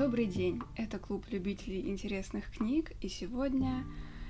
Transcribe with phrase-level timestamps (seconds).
[0.00, 3.84] Добрый день, это клуб любителей интересных книг, и сегодня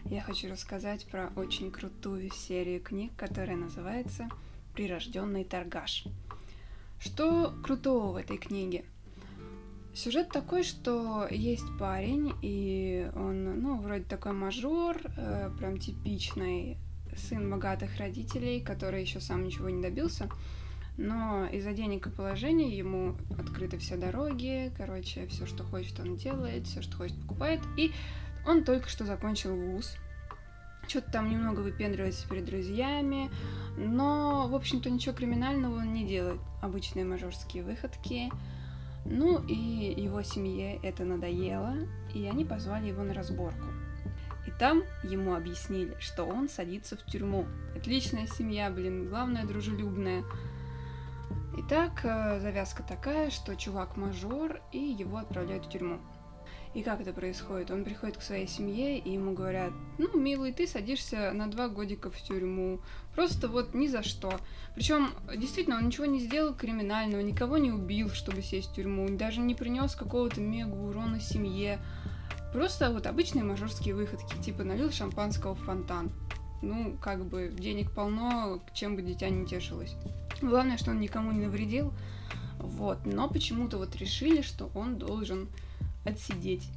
[0.07, 4.29] я хочу рассказать про очень крутую серию книг, которая называется
[4.75, 6.07] «Прирожденный торгаш».
[6.99, 8.85] Что крутого в этой книге?
[9.95, 16.79] Сюжет такой, что есть парень, и он, ну, вроде такой мажор, э, прям типичный
[17.17, 20.29] сын богатых родителей, который еще сам ничего не добился,
[21.01, 26.67] но из-за денег и положения ему открыты все дороги, короче, все, что хочет, он делает,
[26.67, 27.93] все, что хочет, покупает, и
[28.47, 29.97] он только что закончил вуз,
[30.87, 33.31] что-то там немного выпендривается перед друзьями,
[33.79, 36.41] но, в общем-то, ничего криминального он не делает.
[36.61, 38.31] Обычные мажорские выходки.
[39.07, 41.75] Ну и его семье это надоело,
[42.13, 43.67] и они позвали его на разборку.
[44.47, 47.47] И там ему объяснили, что он садится в тюрьму.
[47.77, 50.25] Отличная семья, блин, главное дружелюбная.
[51.63, 55.99] Итак, э, завязка такая, что чувак мажор, и его отправляют в тюрьму.
[56.73, 57.71] И как это происходит?
[57.71, 62.11] Он приходит к своей семье, и ему говорят, ну, милый, ты садишься на два годика
[62.11, 62.81] в тюрьму.
[63.15, 64.33] Просто вот ни за что.
[64.75, 69.41] Причем, действительно, он ничего не сделал криминального, никого не убил, чтобы сесть в тюрьму, даже
[69.41, 71.79] не принес какого-то мега урона семье.
[72.55, 76.11] Просто вот обычные мажорские выходки, типа налил шампанского в фонтан.
[76.63, 79.95] Ну, как бы, денег полно, чем бы дитя не тешилось.
[80.41, 81.93] Главное, что он никому не навредил.
[82.59, 85.49] Вот, но почему-то вот решили, что он должен
[86.05, 86.69] отсидеть.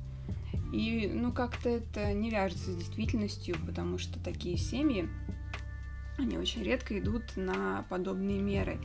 [0.72, 5.08] И, ну, как-то это не вяжется с действительностью, потому что такие семьи,
[6.18, 8.80] они очень редко идут на подобные меры,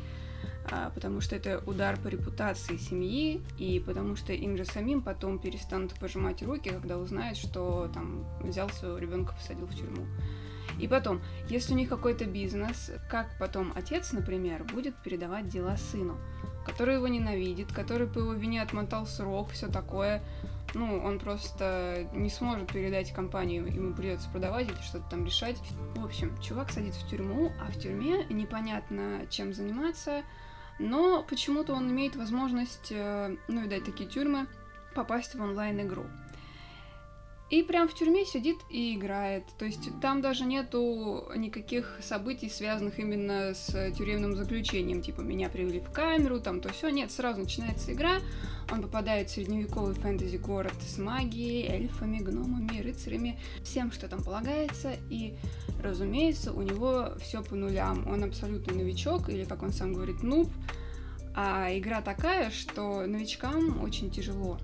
[0.94, 5.94] потому что это удар по репутации семьи, и потому что им же самим потом перестанут
[5.98, 10.06] пожимать руки, когда узнают, что там взял своего ребенка, посадил в тюрьму.
[10.78, 16.16] И потом, если у них какой-то бизнес, как потом отец, например, будет передавать дела сыну?
[16.69, 20.22] который его ненавидит, который по его вине отмотал срок, все такое.
[20.74, 25.56] Ну, он просто не сможет передать компанию, ему придется продавать или что-то там решать.
[25.96, 30.23] В общем, чувак садится в тюрьму, а в тюрьме непонятно чем заниматься,
[30.78, 34.46] но почему-то он имеет возможность, э, ну, видать, такие тюрьмы,
[34.94, 36.06] попасть в онлайн-игру.
[37.51, 39.45] И прям в тюрьме сидит и играет.
[39.59, 45.01] То есть там даже нету никаких событий, связанных именно с тюремным заключением.
[45.01, 46.91] Типа меня привели в камеру, там то все.
[46.91, 48.19] Нет, сразу начинается игра.
[48.70, 54.97] Он попадает в средневековый фэнтези-город с магией, эльфами, гномами, рыцарями, всем, что там полагается.
[55.09, 55.35] И,
[55.83, 58.07] разумеется, у него все по нулям.
[58.07, 60.51] Он абсолютно новичок, или, как он сам говорит, нуб.
[61.35, 64.59] А игра такая, что новичкам очень тяжело.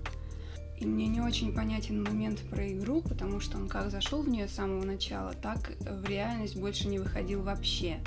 [0.79, 4.47] И мне не очень понятен момент про игру, потому что он как зашел в нее
[4.47, 7.99] с самого начала, так в реальность больше не выходил вообще.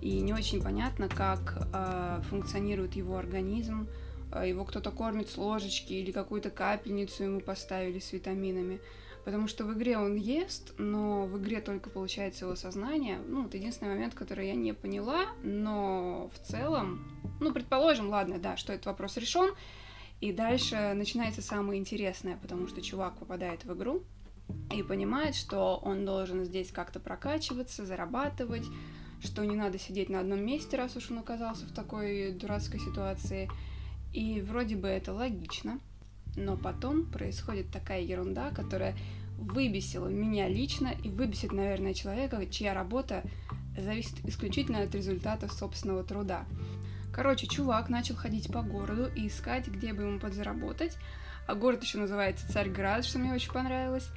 [0.00, 3.88] И не очень понятно, как э, функционирует его организм.
[4.32, 8.80] Э, его кто-то кормит с ложечки или какую-то капельницу ему поставили с витаминами.
[9.24, 13.18] Потому что в игре он ест, но в игре только получается его сознание.
[13.26, 17.04] Ну, это единственный момент, который я не поняла, но в целом,
[17.38, 19.50] ну, предположим, ладно, да, что этот вопрос решен,
[20.20, 24.02] и дальше начинается самое интересное, потому что чувак попадает в игру
[24.74, 28.66] и понимает, что он должен здесь как-то прокачиваться, зарабатывать,
[29.22, 33.50] что не надо сидеть на одном месте, раз уж он оказался в такой дурацкой ситуации.
[34.12, 35.78] И вроде бы это логично,
[36.36, 38.96] но потом происходит такая ерунда, которая
[39.38, 43.22] выбесила меня лично и выбесит, наверное, человека, чья работа
[43.78, 46.44] зависит исключительно от результата собственного труда.
[47.20, 50.96] Короче, чувак начал ходить по городу и искать, где бы ему подзаработать.
[51.46, 54.08] А город еще называется Царьград, что мне очень понравилось.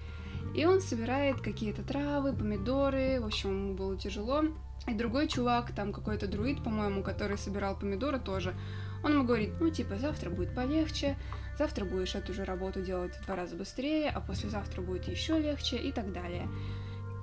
[0.56, 4.46] И он собирает какие-то травы, помидоры, в общем, ему было тяжело.
[4.88, 8.56] И другой чувак, там какой-то друид, по-моему, который собирал помидоры тоже,
[9.03, 11.18] он ему говорит, ну, типа, завтра будет полегче,
[11.58, 15.75] завтра будешь эту же работу делать в два раза быстрее, а послезавтра будет еще легче
[15.75, 16.47] и так далее.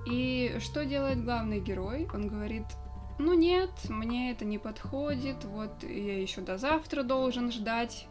[0.06, 2.06] И что делает главный герой?
[2.12, 2.64] Он говорит,
[3.20, 8.06] ну нет, мне это не подходит, вот я еще до завтра должен ждать.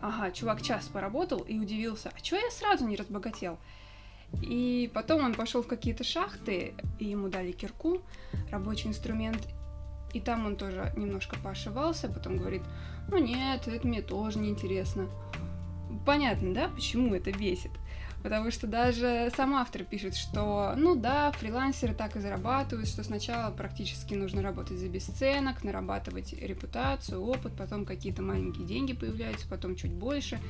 [0.00, 3.58] Ага, чувак час поработал и удивился, а чего я сразу не разбогател?
[4.42, 8.02] И потом он пошел в какие-то шахты, и ему дали кирку,
[8.50, 9.48] рабочий инструмент,
[10.12, 12.62] и там он тоже немножко поошивался, потом говорит,
[13.08, 15.08] ну нет, это мне тоже не интересно.
[16.04, 17.72] Понятно, да, почему это бесит?
[18.24, 23.50] Потому что даже сам автор пишет, что, ну да, фрилансеры так и зарабатывают, что сначала
[23.50, 29.92] практически нужно работать за бесценок, нарабатывать репутацию, опыт, потом какие-то маленькие деньги появляются, потом чуть
[29.92, 30.40] больше,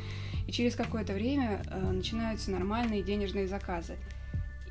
[0.47, 3.97] и через какое-то время э, начинаются нормальные денежные заказы.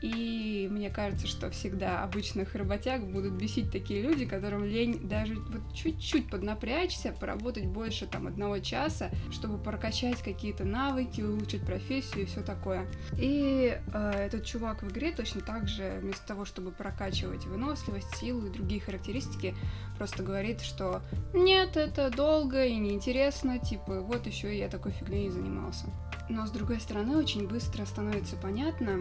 [0.04, 5.62] И мне кажется, что всегда обычных работяг будут бесить такие люди, которым лень даже вот
[5.74, 12.42] чуть-чуть поднапрячься, поработать больше там одного часа, чтобы прокачать какие-то навыки, улучшить профессию и все
[12.42, 12.86] такое.
[13.18, 18.48] И э, этот чувак в игре точно так же, вместо того, чтобы прокачивать выносливость, силу
[18.48, 19.56] и другие характеристики,
[19.98, 21.02] просто говорит, что
[21.34, 25.86] нет, это долго и неинтересно, типа вот еще я такой фигней занимался.
[26.28, 29.00] Но с другой стороны, очень быстро становится понятно,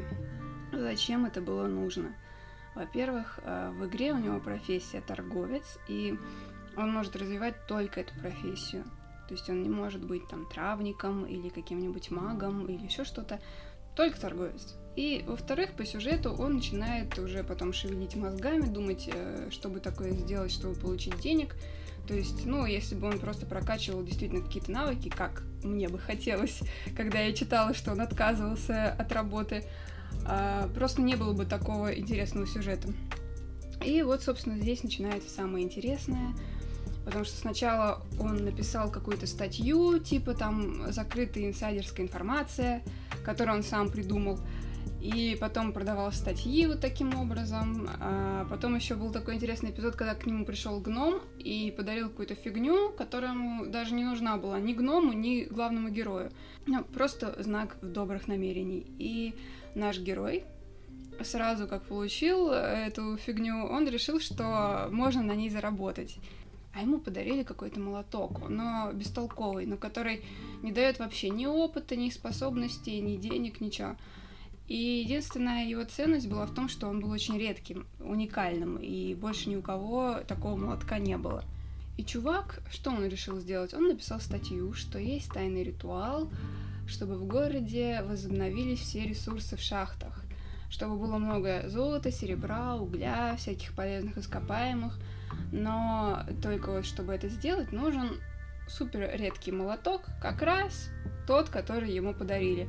[0.72, 2.14] Зачем это было нужно?
[2.74, 6.19] Во-первых, э, в игре у него профессия торговец, и
[6.76, 8.84] он может развивать только эту профессию.
[9.28, 13.40] То есть он не может быть там травником или каким-нибудь магом или еще что-то,
[13.94, 14.74] только торговец.
[14.96, 20.52] И, во-вторых, по сюжету он начинает уже потом шевелить мозгами, думать, э, чтобы такое сделать,
[20.52, 21.54] чтобы получить денег.
[22.08, 26.60] То есть, ну, если бы он просто прокачивал действительно какие-то навыки, как мне бы хотелось,
[26.96, 29.64] когда я читала, что он отказывался от работы,
[30.74, 32.88] просто не было бы такого интересного сюжета.
[33.84, 36.34] И вот, собственно, здесь начинается самое интересное,
[37.04, 42.82] потому что сначала он написал какую-то статью, типа там закрытая инсайдерская информация,
[43.24, 44.38] которую он сам придумал,
[45.00, 47.88] и потом продавал статьи вот таким образом.
[48.00, 52.36] А потом еще был такой интересный эпизод, когда к нему пришел гном и подарил какую-то
[52.36, 56.30] фигню, которая ему даже не нужна была ни гному, ни главному герою.
[56.66, 58.86] Ну, просто знак добрых намерений.
[59.00, 59.34] И
[59.74, 60.44] наш герой
[61.22, 66.16] сразу как получил эту фигню, он решил, что можно на ней заработать.
[66.74, 70.24] А ему подарили какой-то молоток, но бестолковый, но который
[70.62, 73.96] не дает вообще ни опыта, ни способностей, ни денег, ничего.
[74.69, 79.50] И единственная его ценность была в том, что он был очень редким, уникальным, и больше
[79.50, 81.44] ни у кого такого молотка не было.
[81.98, 83.74] И чувак, что он решил сделать?
[83.74, 86.30] Он написал статью, что есть тайный ритуал,
[86.92, 90.22] чтобы в городе возобновились все ресурсы в шахтах,
[90.68, 94.98] чтобы было много золота, серебра, угля, всяких полезных ископаемых,
[95.50, 98.20] но только вот чтобы это сделать, нужен
[98.68, 100.90] супер редкий молоток, как раз
[101.26, 102.68] тот, который ему подарили.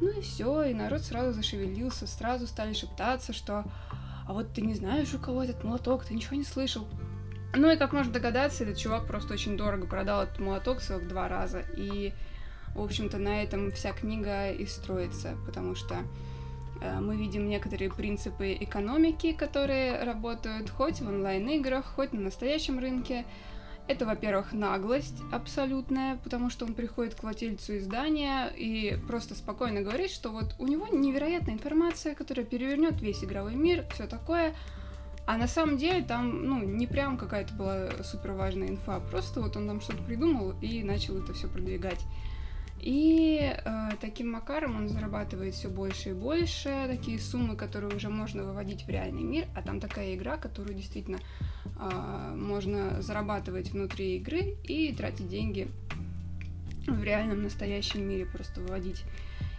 [0.00, 3.64] Ну и все, и народ сразу зашевелился, сразу стали шептаться, что
[4.26, 6.88] «А вот ты не знаешь, у кого этот молоток, ты ничего не слышал».
[7.54, 11.28] Ну и как можно догадаться, этот чувак просто очень дорого продал этот молоток целых два
[11.28, 12.14] раза, и
[12.74, 15.96] в общем-то, на этом вся книга и строится, потому что
[16.80, 23.24] э, мы видим некоторые принципы экономики, которые работают хоть в онлайн-играх, хоть на настоящем рынке.
[23.88, 30.10] Это, во-первых, наглость абсолютная, потому что он приходит к владельцу издания и просто спокойно говорит,
[30.10, 34.54] что вот у него невероятная информация, которая перевернет весь игровой мир, все такое.
[35.26, 39.56] А на самом деле там, ну, не прям какая-то была супер важная инфа, просто вот
[39.56, 42.00] он там что-то придумал и начал это все продвигать.
[42.82, 48.42] И э, таким макаром он зарабатывает все больше и больше, такие суммы, которые уже можно
[48.42, 51.18] выводить в реальный мир, а там такая игра, которую действительно
[51.64, 55.68] э, можно зарабатывать внутри игры и тратить деньги
[56.88, 59.04] в реальном настоящем мире, просто выводить.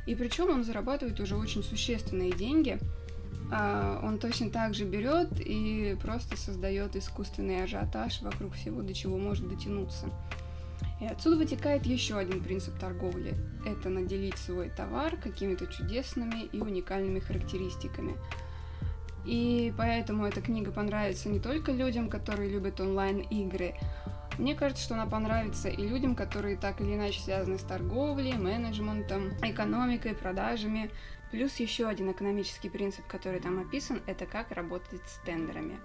[0.05, 2.77] И причем он зарабатывает уже очень существенные деньги.
[3.53, 9.17] Э, он точно так же берет и просто создает искусственный ажиотаж вокруг всего, до чего
[9.17, 10.09] может дотянуться.
[11.03, 13.35] И отсюда вытекает еще один принцип торговли.
[13.65, 18.15] Это наделить свой товар какими-то чудесными и уникальными характеристиками.
[19.25, 23.75] И поэтому эта книга понравится не только людям, которые любят онлайн-игры.
[24.37, 29.33] Мне кажется, что она понравится и людям, которые так или иначе связаны с торговлей, менеджментом,
[29.41, 30.89] экономикой, продажами.
[31.31, 35.79] Плюс еще один экономический принцип, который там описан, это как работать с тендерами.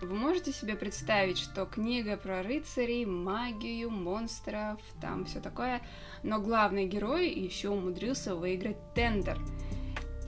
[0.00, 5.82] Вы можете себе представить, что книга про рыцарей, магию, монстров, там все такое,
[6.22, 9.40] но главный герой еще умудрился выиграть тендер.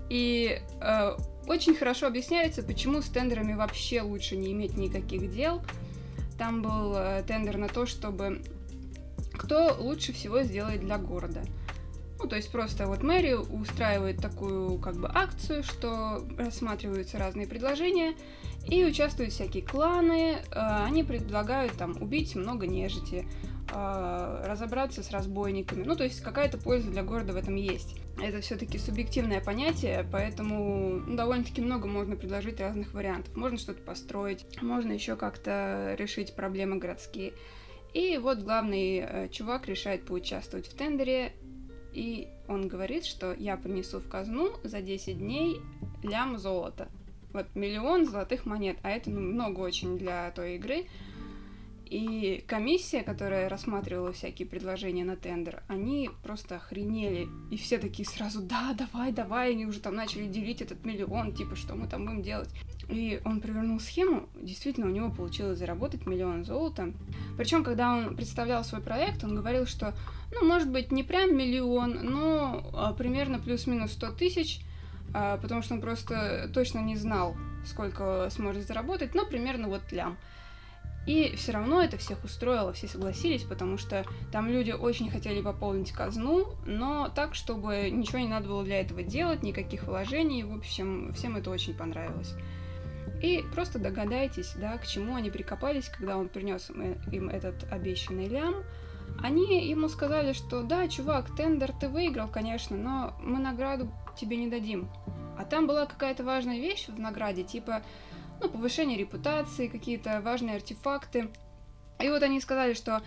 [0.09, 5.63] И э, очень хорошо объясняется, почему с тендерами вообще лучше не иметь никаких дел.
[6.37, 8.43] Там был э, тендер на то, чтобы
[9.35, 11.43] кто лучше всего сделает для города.
[12.23, 18.15] Ну, то есть просто вот мэрия устраивает такую как бы акцию, что рассматриваются разные предложения,
[18.67, 23.27] и участвуют всякие кланы, э, они предлагают там убить много нежити,
[23.73, 25.83] э, разобраться с разбойниками.
[25.83, 27.97] Ну, то есть какая-то польза для города в этом есть.
[28.23, 33.35] Это все-таки субъективное понятие, поэтому ну, довольно-таки много можно предложить разных вариантов.
[33.35, 37.33] Можно что-то построить, можно еще как-то решить проблемы городские.
[37.93, 41.33] И вот главный э, чувак решает поучаствовать в тендере,
[41.93, 45.61] и он говорит, что я принесу в казну за 10 дней
[46.03, 46.89] лям золота.
[47.33, 50.87] Вот миллион золотых монет, а это ну, много очень для той игры.
[51.91, 57.29] И комиссия, которая рассматривала всякие предложения на тендер, они просто охренели.
[57.51, 61.57] И все такие сразу, да, давай, давай, они уже там начали делить этот миллион, типа,
[61.57, 62.49] что мы там будем делать.
[62.89, 66.93] И он провернул схему, действительно, у него получилось заработать миллион золота.
[67.37, 69.93] Причем, когда он представлял свой проект, он говорил, что,
[70.33, 74.61] ну, может быть, не прям миллион, но а, примерно плюс-минус 100 тысяч,
[75.13, 80.17] а, потому что он просто точно не знал, сколько сможет заработать, но примерно вот лям.
[81.07, 85.93] И все равно это всех устроило, все согласились, потому что там люди очень хотели пополнить
[85.93, 91.13] казну, но так, чтобы ничего не надо было для этого делать, никаких вложений, в общем,
[91.15, 92.35] всем это очень понравилось.
[93.23, 98.57] И просто догадайтесь, да, к чему они прикопались, когда он принес им этот обещанный лям.
[99.23, 104.49] Они ему сказали, что да, чувак, тендер ты выиграл, конечно, но мы награду тебе не
[104.49, 104.91] дадим.
[105.39, 107.83] А там была какая-то важная вещь в награде, типа
[108.41, 111.29] ну, повышение репутации, какие-то важные артефакты.
[112.01, 113.03] И вот они сказали, что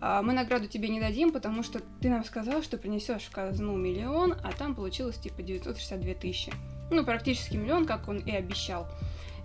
[0.00, 3.76] а, мы награду тебе не дадим, потому что ты нам сказал, что принесешь в казну
[3.76, 6.52] миллион, а там получилось типа 962 тысячи.
[6.90, 8.86] Ну, практически миллион, как он и обещал.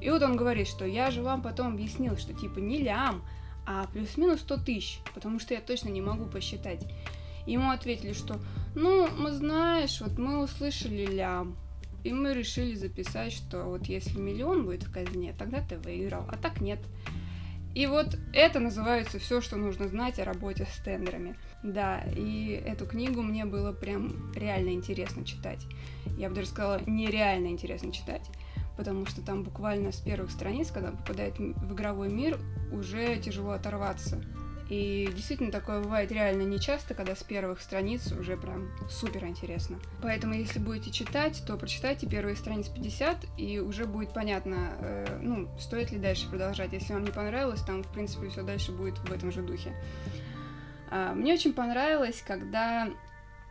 [0.01, 3.24] И вот он говорит, что я же вам потом объяснил, что типа не лям,
[3.65, 6.86] а плюс-минус 100 тысяч, потому что я точно не могу посчитать.
[7.46, 8.39] Ему ответили, что
[8.75, 11.55] ну, мы знаешь, вот мы услышали лям,
[12.03, 16.38] и мы решили записать, что вот если миллион будет в казне, тогда ты выиграл, а
[16.38, 16.79] так нет.
[17.75, 21.36] И вот это называется все, что нужно знать о работе с тендерами.
[21.63, 25.65] Да, и эту книгу мне было прям реально интересно читать.
[26.18, 28.27] Я бы даже сказала, нереально интересно читать,
[28.75, 32.39] потому что там буквально с первых страниц, когда попадает в игровой мир,
[32.72, 34.24] уже тяжело оторваться.
[34.70, 39.80] И действительно такое бывает реально нечасто, когда с первых страниц уже прям супер интересно.
[40.04, 45.50] Поэтому если будете читать, то прочитайте первые страниц 50, и уже будет понятно, э, ну,
[45.60, 46.72] стоит ли дальше продолжать.
[46.72, 49.74] Если вам не понравилось, там, в принципе, все дальше будет в этом же духе.
[50.92, 52.90] А, мне очень понравилось, когда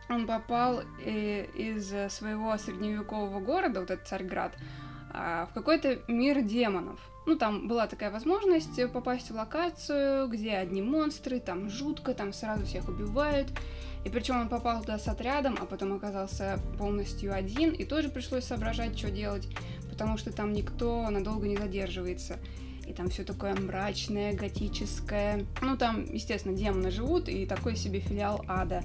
[0.07, 4.55] он попал э, из своего средневекового города, вот этот Царьград,
[5.11, 6.99] в какой-то мир демонов.
[7.25, 12.65] Ну, там была такая возможность попасть в локацию, где одни монстры, там жутко, там сразу
[12.65, 13.47] всех убивают.
[14.05, 18.45] И причем он попал туда с отрядом, а потом оказался полностью один, и тоже пришлось
[18.45, 19.47] соображать, что делать,
[19.89, 22.39] потому что там никто надолго не задерживается.
[22.87, 25.45] И там все такое мрачное, готическое.
[25.61, 28.81] Ну, там, естественно, демоны живут, и такой себе филиал ада.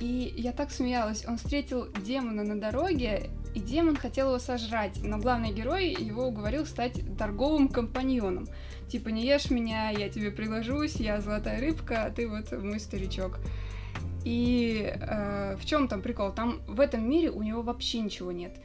[0.00, 1.24] И я так смеялась.
[1.26, 6.66] Он встретил демона на дороге, и демон хотел его сожрать, но главный герой его уговорил
[6.66, 8.46] стать торговым компаньоном.
[8.88, 13.38] Типа, не ешь меня, я тебе приложусь, я золотая рыбка, а ты вот мой старичок.
[14.24, 16.32] И э, в чем там прикол?
[16.32, 18.56] Там в этом мире у него вообще ничего нет.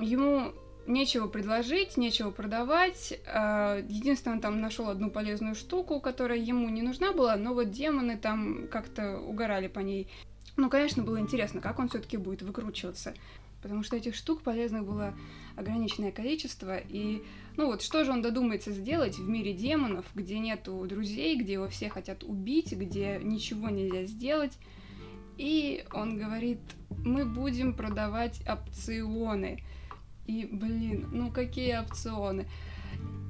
[0.00, 0.52] Ему
[0.88, 3.18] нечего предложить, нечего продавать.
[3.26, 7.70] Э, единственное, он там нашел одну полезную штуку, которая ему не нужна была, но вот
[7.70, 10.08] демоны там как-то угорали по ней.
[10.56, 13.14] Ну, конечно, было интересно, как он все-таки будет выкручиваться
[13.62, 15.14] потому что этих штук полезных было
[15.56, 17.22] ограниченное количество, и,
[17.56, 21.68] ну вот, что же он додумается сделать в мире демонов, где нету друзей, где его
[21.68, 24.56] все хотят убить, где ничего нельзя сделать,
[25.36, 26.60] и он говорит,
[27.04, 29.62] мы будем продавать опционы.
[30.28, 32.46] И, блин, ну какие опционы?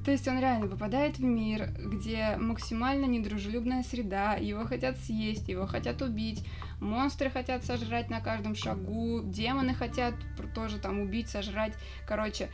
[0.05, 5.65] То есть он реально попадает в мир, где максимально недружелюбная среда, его хотят съесть, его
[5.65, 6.45] хотят убить,
[6.79, 10.13] монстры хотят сожрать на каждом шагу, демоны хотят
[10.53, 11.73] тоже там убить, сожрать.
[12.07, 12.49] Короче,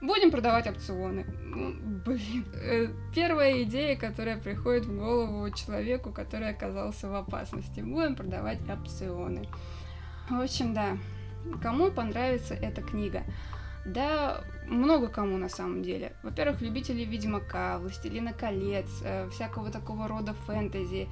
[0.00, 1.24] будем продавать опционы.
[2.04, 7.80] Блин, э, первая идея, которая приходит в голову человеку, который оказался в опасности.
[7.80, 9.48] Будем продавать опционы.
[10.28, 10.96] В общем, да,
[11.62, 13.24] кому понравится эта книга?
[13.84, 16.12] Да, много кому на самом деле.
[16.22, 21.08] Во-первых, любители Ведьмака, Властелина колец, э, всякого такого рода фэнтези.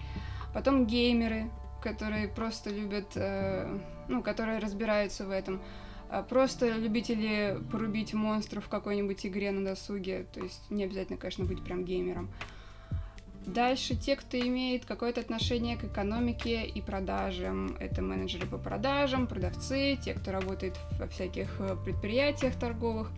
[0.53, 1.51] Потом геймеры,
[1.83, 5.63] которые просто любят, э, ну, которые разбираются в этом.
[6.11, 10.27] А просто любители порубить монстров в какой-нибудь игре на досуге.
[10.33, 12.31] То есть не обязательно, конечно, быть прям геймером.
[13.55, 17.77] Дальше те, кто имеет какое-то отношение к экономике и продажам.
[17.81, 23.11] Это менеджеры по продажам, продавцы, те, кто работает во всяких э, предприятиях торговых.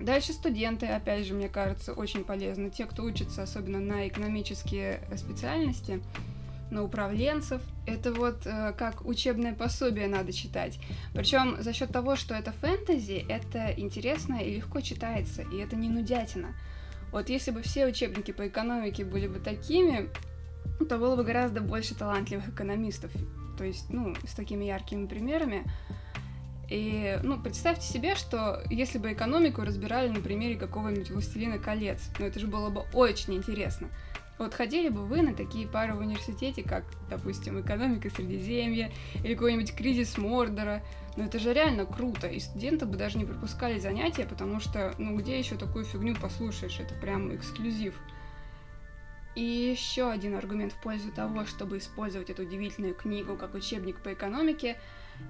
[0.00, 2.68] Дальше студенты, опять же, мне кажется, очень полезно.
[2.68, 6.02] Те, кто учится особенно на экономические специальности,
[6.72, 7.62] на управленцев.
[7.86, 10.80] Это вот э, как учебное пособие надо читать.
[11.14, 15.88] Причем за счет того, что это фэнтези, это интересно и легко читается, и это не
[15.88, 16.56] нудятина.
[17.12, 20.08] Вот если бы все учебники по экономике были бы такими,
[20.88, 23.12] то было бы гораздо больше талантливых экономистов.
[23.58, 25.64] То есть, ну, с такими яркими примерами.
[26.70, 32.24] И, ну, представьте себе, что если бы экономику разбирали на примере какого-нибудь «Властелина колец», ну,
[32.24, 33.88] это же было бы очень интересно.
[34.42, 38.90] Вот ходили бы вы на такие пары в университете, как, допустим, экономика Средиземья
[39.22, 40.82] или какой-нибудь кризис Мордора.
[41.16, 45.16] Ну это же реально круто, и студенты бы даже не пропускали занятия, потому что, ну
[45.16, 47.94] где еще такую фигню послушаешь, это прям эксклюзив.
[49.36, 54.12] И еще один аргумент в пользу того, чтобы использовать эту удивительную книгу как учебник по
[54.12, 54.76] экономике,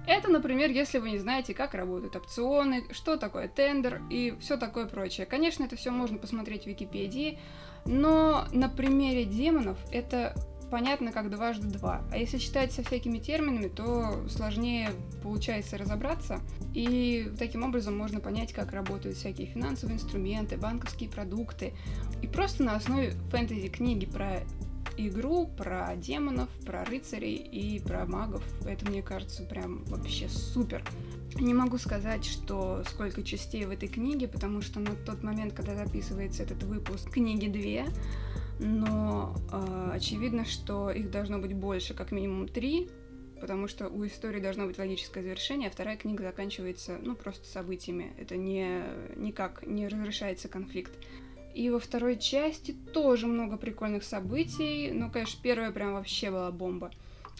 [0.05, 4.85] это, например, если вы не знаете, как работают опционы, что такое тендер и все такое
[4.85, 5.25] прочее.
[5.25, 7.39] Конечно, это все можно посмотреть в Википедии,
[7.85, 10.35] но на примере демонов это
[10.73, 12.01] понятно как дважды два.
[12.11, 14.89] А если читать со всякими терминами, то сложнее
[15.21, 16.39] получается разобраться.
[16.73, 21.73] И таким образом можно понять, как работают всякие финансовые инструменты, банковские продукты.
[22.23, 24.39] И просто на основе фэнтези-книги про
[24.97, 28.43] игру про демонов, про рыцарей и про магов.
[28.65, 30.83] Это, мне кажется, прям вообще супер.
[31.35, 35.75] Не могу сказать, что сколько частей в этой книге, потому что на тот момент, когда
[35.75, 37.85] записывается этот выпуск, книги две,
[38.59, 42.89] но э, очевидно, что их должно быть больше, как минимум три,
[43.41, 48.13] потому что у истории должно быть логическое завершение, а вторая книга заканчивается, ну, просто событиями.
[48.17, 48.83] Это не,
[49.15, 50.93] никак не разрешается конфликт.
[51.53, 56.91] И во второй части тоже много прикольных событий, но, конечно, первая прям вообще была бомба.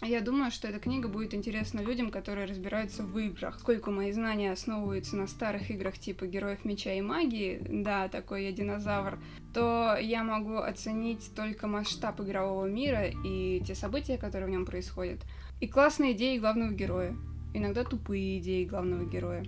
[0.02, 3.58] Я думаю, что эта книга будет интересна людям, которые разбираются в играх.
[3.58, 8.52] Сколько мои знания основываются на старых играх типа Героев Меча и Магии, да, такой я
[8.52, 9.18] динозавр,
[9.54, 15.20] то я могу оценить только масштаб игрового мира и те события, которые в нем происходят.
[15.60, 17.16] И классные идеи главного героя.
[17.54, 19.44] Иногда тупые идеи главного героя.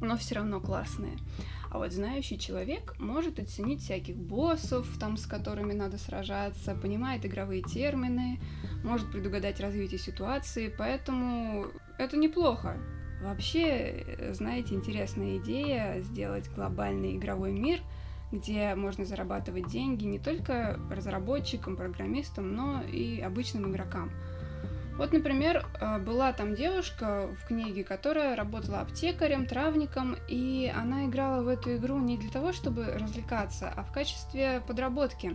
[0.00, 1.16] Но все равно классные.
[1.72, 7.62] А вот знающий человек может оценить всяких боссов, там, с которыми надо сражаться, понимает игровые
[7.62, 8.38] термины,
[8.84, 12.76] может предугадать развитие ситуации, поэтому это неплохо.
[13.22, 17.80] Вообще, знаете, интересная идея сделать глобальный игровой мир,
[18.32, 24.10] где можно зарабатывать деньги не только разработчикам, программистам, но и обычным игрокам–
[24.96, 31.42] вот, например, э, была там девушка в книге, которая работала аптекарем, травником, и она играла
[31.42, 35.34] в эту игру не для того, чтобы развлекаться, а в качестве подработки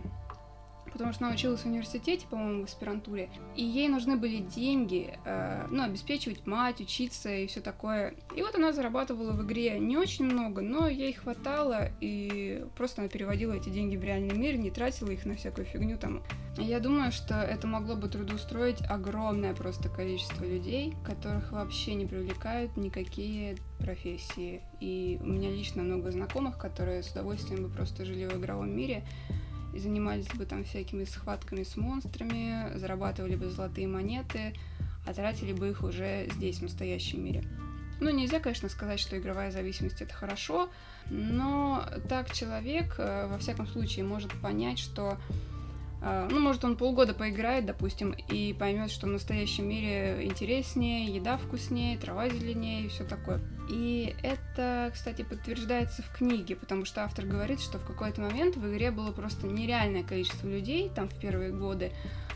[0.92, 5.66] потому что она училась в университете, по-моему, в аспирантуре, и ей нужны были деньги, э,
[5.70, 8.14] ну, обеспечивать мать, учиться и все такое.
[8.36, 13.08] И вот она зарабатывала в игре не очень много, но ей хватало, и просто она
[13.08, 16.22] переводила эти деньги в реальный мир, не тратила их на всякую фигню там.
[16.56, 22.76] Я думаю, что это могло бы трудоустроить огромное просто количество людей, которых вообще не привлекают
[22.76, 24.62] никакие профессии.
[24.80, 29.04] И у меня лично много знакомых, которые с удовольствием бы просто жили в игровом мире,
[29.72, 34.54] и занимались бы там всякими схватками с монстрами, зарабатывали бы золотые монеты,
[35.06, 37.44] а тратили бы их уже здесь, в настоящем мире.
[38.00, 40.68] Ну, нельзя, конечно, сказать, что игровая зависимость это хорошо,
[41.10, 45.18] но так человек, э, во всяком случае, может понять, что
[46.00, 51.98] ну, может, он полгода поиграет, допустим, и поймет, что в настоящем мире интереснее, еда вкуснее,
[51.98, 53.40] трава зеленее и все такое.
[53.68, 58.70] И это, кстати, подтверждается в книге, потому что автор говорит, что в какой-то момент в
[58.70, 61.92] игре было просто нереальное количество людей, там в первые годы,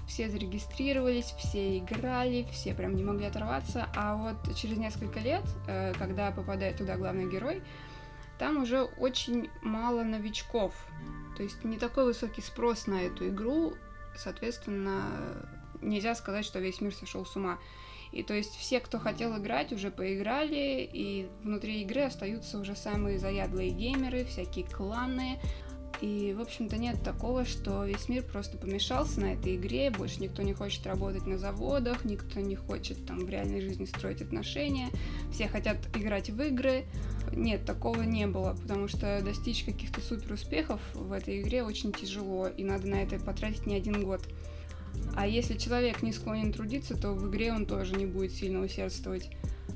[0.09, 5.93] все зарегистрировались, все играли, все прям не могли оторваться, а вот через несколько лет, э,
[5.99, 7.63] когда попадает туда главный герой,
[8.43, 10.75] там уже очень мало новичков,
[11.37, 13.75] то есть не такой высокий спрос на эту игру,
[14.17, 15.47] соответственно,
[15.81, 17.61] нельзя сказать, что весь мир сошел с ума.
[18.11, 23.21] И то есть все, кто хотел играть, уже поиграли, и внутри игры остаются уже самые
[23.21, 25.39] заядлые геймеры, всякие кланы,
[26.01, 30.43] и, в общем-то, нет такого, что весь мир просто помешался на этой игре, больше никто
[30.43, 34.89] не хочет работать на заводах, никто не хочет там в реальной жизни строить отношения,
[35.33, 36.87] все хотят играть в игры.
[37.35, 42.49] Нет, такого не было, потому что достичь каких-то супер успехов в этой игре очень тяжело,
[42.49, 44.23] и надо на это потратить не один год.
[45.15, 49.31] А если человек не склонен трудиться, то в игре он тоже не будет сильно усердствовать.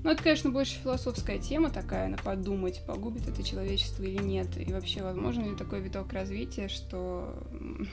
[0.04, 4.46] Ну, это, конечно, больше философская тема такая, на подумать, погубит это человечество или нет.
[4.56, 7.42] И вообще, возможно ли такой виток развития, что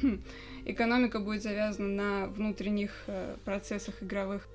[0.65, 4.47] экономика будет завязана на внутренних э, процессах игровых.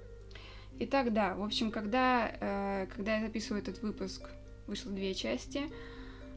[0.78, 4.22] Итак, да, в общем, когда, э, когда я записываю этот выпуск,
[4.68, 5.62] вышло две части.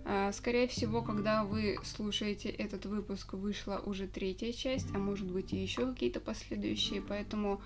[0.05, 5.53] Э, скорее всего, когда вы слушаете этот выпуск, вышла уже третья часть, а может быть
[5.53, 7.61] и еще какие-то последующие, поэтому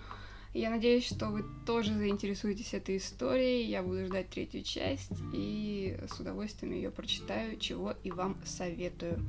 [0.54, 3.66] я надеюсь, что вы тоже заинтересуетесь этой историей.
[3.66, 9.20] Я буду ждать третью часть и с удовольствием ее прочитаю, чего и вам советую.